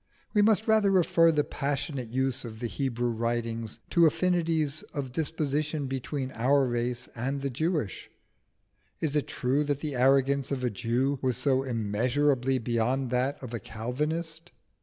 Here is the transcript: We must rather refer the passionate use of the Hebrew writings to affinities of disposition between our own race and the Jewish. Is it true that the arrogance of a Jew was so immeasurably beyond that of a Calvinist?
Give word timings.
We 0.33 0.41
must 0.41 0.67
rather 0.67 0.89
refer 0.89 1.31
the 1.31 1.43
passionate 1.43 2.09
use 2.09 2.43
of 2.43 2.59
the 2.59 2.65
Hebrew 2.65 3.11
writings 3.11 3.77
to 3.91 4.07
affinities 4.07 4.81
of 4.95 5.11
disposition 5.11 5.85
between 5.85 6.31
our 6.31 6.63
own 6.65 6.71
race 6.71 7.07
and 7.15 7.41
the 7.43 7.51
Jewish. 7.51 8.09
Is 8.99 9.15
it 9.15 9.27
true 9.27 9.63
that 9.65 9.81
the 9.81 9.93
arrogance 9.95 10.49
of 10.49 10.63
a 10.63 10.71
Jew 10.71 11.19
was 11.21 11.37
so 11.37 11.61
immeasurably 11.61 12.57
beyond 12.57 13.11
that 13.11 13.37
of 13.43 13.53
a 13.53 13.59
Calvinist? 13.59 14.51